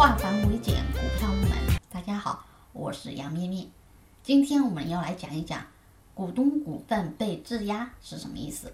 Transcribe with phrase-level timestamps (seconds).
[0.00, 1.50] 化繁为简，股票入门。
[1.90, 3.68] 大家好，我是杨咩咩。
[4.22, 5.62] 今天我们要来讲一讲
[6.14, 8.72] 股东股份被质押是什么意思。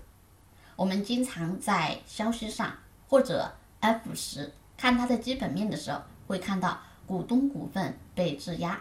[0.76, 2.72] 我们经常在消息上
[3.08, 6.78] 或者 F 十看它的基本面的时候，会看到
[7.08, 8.78] 股东股份被质押，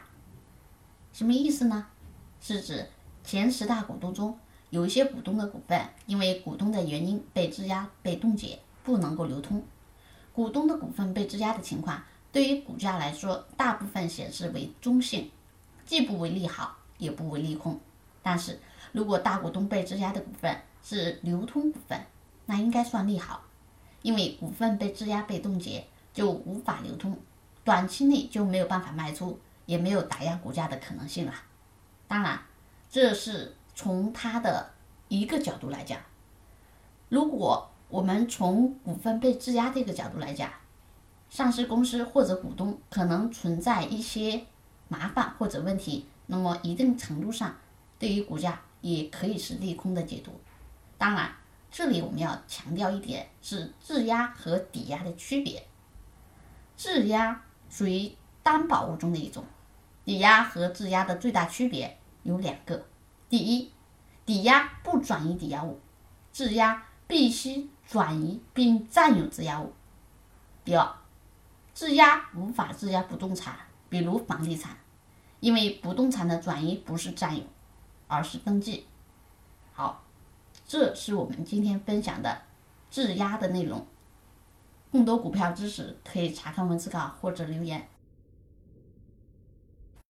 [1.14, 1.88] 什么意思呢？
[2.40, 2.88] 是指
[3.24, 4.38] 前十大股东中
[4.70, 9.64] 有一些股东的股份因为股东的原因被质押、被冻结，不能够流通。
[10.32, 12.04] 股东的股份被质押的情况，
[12.36, 15.32] 对于股价来说，大部分显示为中性，
[15.86, 17.80] 既不为利好，也不为利空。
[18.22, 18.60] 但是
[18.92, 21.98] 如果大股东被质押的股份是流通股份，
[22.46, 23.42] 那应该算利好，
[24.02, 27.18] 因为股份被质押、被冻结就无法流通，
[27.64, 31.34] 短期内就没有办法卖出，也没有打压股价的可能性了。
[32.06, 32.38] 当然，
[32.90, 34.72] 这是从它的
[35.08, 35.98] 一个角度来讲，
[37.08, 37.72] 如果。
[37.88, 40.50] 我们从股份被质押这个角度来讲，
[41.30, 44.46] 上市公司或者股东可能存在一些
[44.88, 47.56] 麻烦或者问题，那么一定程度上
[48.00, 50.32] 对于股价也可以是利空的解读。
[50.98, 51.30] 当然，
[51.70, 55.66] 这里我们要强调一点是质押和抵押的区别。
[56.78, 59.44] 质押属于担保物中的一种，
[60.04, 62.86] 抵押和质押的最大区别有两个：
[63.28, 63.72] 第一，
[64.26, 65.80] 抵押不转移抵押物，
[66.32, 67.70] 质押必须。
[67.88, 69.72] 转移并占有质押物。
[70.64, 70.92] 第二，
[71.76, 73.54] 质押无法质押不动产，
[73.90, 74.78] 比如房地产，
[75.42, 77.44] 因为不动产的转移不是占有，
[78.08, 78.88] 而是登记。
[79.74, 80.02] 好，
[80.66, 82.44] 这是我们今天分享的
[82.90, 83.86] 质押的内容。
[84.90, 87.86] 更多股票知识可以查看文字稿或者留言。